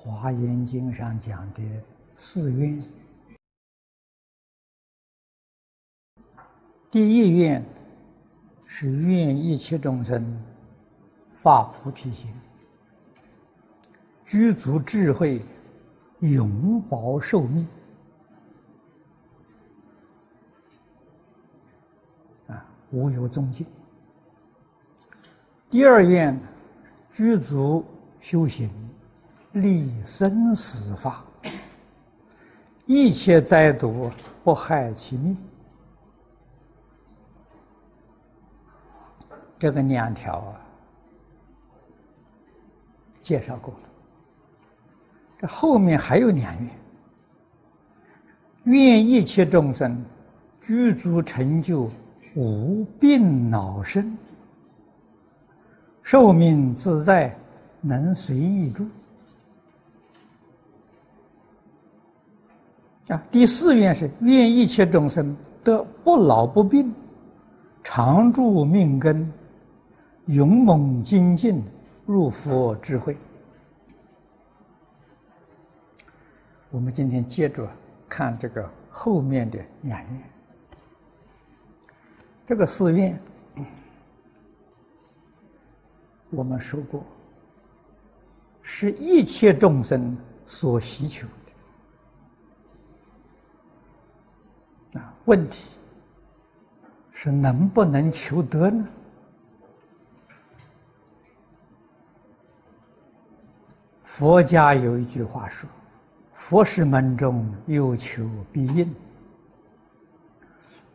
[0.00, 1.62] 华严经》上讲的
[2.14, 2.80] 四愿。
[6.88, 7.64] 第一愿
[8.64, 10.40] 是愿一切众生
[11.32, 12.32] 发菩提心，
[14.22, 15.42] 具足智慧，
[16.20, 17.66] 永保寿命。
[22.46, 23.66] 啊，无有终尽。
[25.68, 26.40] 第二愿，
[27.10, 27.84] 具足
[28.20, 28.70] 修行，
[29.52, 31.24] 立生死法，
[32.86, 34.10] 一切灾毒
[34.44, 35.36] 不害其命。
[39.58, 40.60] 这个两条啊，
[43.20, 43.80] 介绍过了。
[45.38, 46.70] 这后面还有两愿：
[48.64, 50.04] 愿一切众生
[50.60, 51.90] 具足成就，
[52.36, 54.16] 无病老身。
[56.02, 57.36] 寿命自在，
[57.80, 58.86] 能随意住。
[63.08, 66.94] 啊，第四愿是愿一切众生得不老不病，
[67.82, 69.32] 常住命根，
[70.26, 71.62] 勇猛精进，
[72.04, 73.16] 入佛智慧。
[76.70, 77.66] 我们今天接着
[78.06, 80.22] 看这个后面的两愿，
[82.44, 83.18] 这个四愿。
[86.30, 87.02] 我们说过，
[88.60, 91.26] 是一切众生所希求
[95.28, 95.78] 问题
[97.10, 98.88] 是能不能求得呢？
[104.02, 105.68] 佛家有一句话说
[106.32, 108.92] ：“佛事门中有求必应。”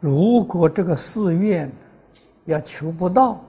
[0.01, 1.71] 如果这个寺院
[2.45, 3.39] 要求不到，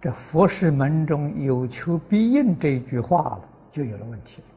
[0.00, 4.48] 这佛事门中有求必应这一句话了，就有了问题了。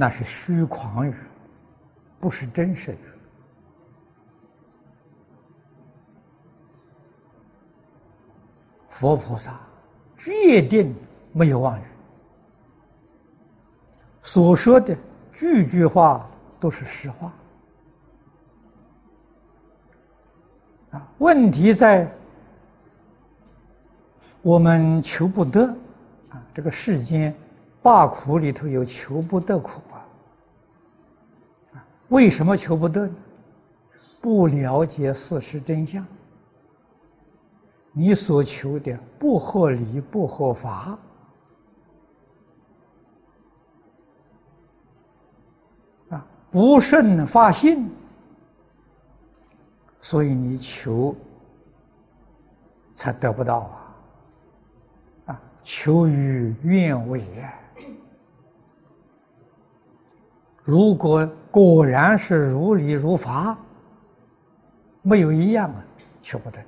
[0.00, 1.12] 那是虚诳语，
[2.20, 2.98] 不是真实语。
[8.86, 9.58] 佛菩萨
[10.16, 10.94] 决定
[11.32, 11.84] 没有妄语，
[14.22, 14.96] 所说的
[15.32, 16.30] 句句话
[16.60, 17.32] 都是实话。
[20.92, 22.08] 啊，问题在
[24.42, 25.66] 我们求不得
[26.30, 26.40] 啊！
[26.54, 27.34] 这个世间
[27.82, 29.80] 罢苦里头有求不得苦！
[32.08, 33.14] 为什么求不得呢？
[34.20, 36.04] 不了解事实真相，
[37.92, 40.98] 你所求的不合理、不合法
[46.08, 47.90] 啊，不顺发心。
[50.00, 51.14] 所以你求
[52.94, 53.96] 才得不到啊！
[55.26, 57.52] 啊，求于愿违啊！
[60.68, 63.56] 如果果然是如理如法，
[65.00, 65.82] 没有一样啊，
[66.20, 66.58] 求不得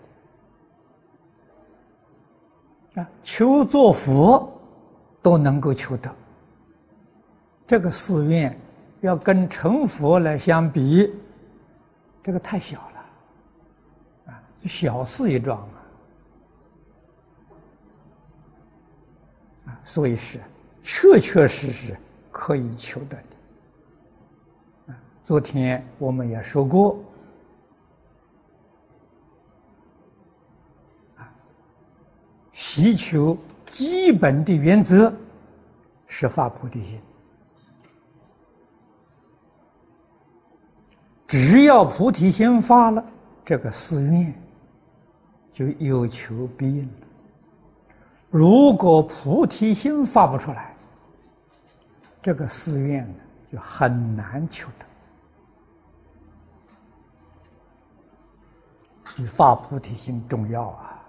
[2.94, 3.10] 的啊！
[3.22, 4.50] 求做佛
[5.20, 6.10] 都能够求得，
[7.66, 8.58] 这个寺院
[9.02, 11.14] 要跟成佛来相比，
[12.22, 14.42] 这个太小了啊。
[14.60, 15.76] 小事一桩啊，
[19.66, 20.40] 啊，所以是
[20.80, 21.94] 确确实实
[22.32, 23.36] 可以求得的。
[25.22, 26.98] 昨天我们也说过，
[31.16, 31.32] 啊，
[32.52, 33.36] 祈求
[33.66, 35.12] 基本的原则
[36.06, 37.00] 是发菩提心，
[41.26, 43.04] 只要菩提心发了，
[43.44, 44.34] 这个寺院。
[45.52, 46.92] 就有求必应了。
[48.30, 50.76] 如果菩提心发不出来，
[52.22, 53.12] 这个寺院
[53.48, 54.86] 就很难求得。
[59.10, 60.99] 是发菩提心重要啊。